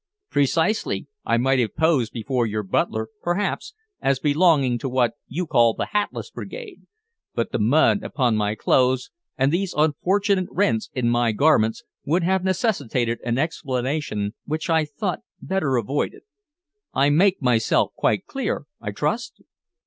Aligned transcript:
"Precisely! 0.31 1.05
I 1.25 1.37
might 1.37 1.59
have 1.59 1.75
posed 1.75 2.11
before 2.11 2.47
your 2.47 2.63
butler, 2.63 3.09
perhaps, 3.21 3.75
as 4.01 4.17
belonging 4.17 4.79
to 4.79 4.89
what 4.89 5.13
you 5.27 5.45
call 5.45 5.75
the 5.75 5.85
hatless 5.93 6.31
brigade, 6.31 6.87
but 7.35 7.51
the 7.51 7.59
mud 7.59 8.01
upon 8.01 8.35
my 8.35 8.55
clothes, 8.55 9.11
and 9.37 9.51
these 9.51 9.75
unfortunate 9.77 10.47
rents 10.49 10.89
in 10.95 11.07
my 11.07 11.31
garments, 11.33 11.83
would 12.03 12.23
have 12.23 12.43
necessitated 12.43 13.19
an 13.23 13.37
explanation 13.37 14.33
which 14.43 14.71
I 14.71 14.85
thought 14.85 15.19
better 15.39 15.75
avoided. 15.77 16.23
I 16.95 17.11
make 17.11 17.39
myself 17.39 17.93
quite 17.95 18.25
clear, 18.25 18.65
I 18.81 18.89
trust?" 18.93 19.43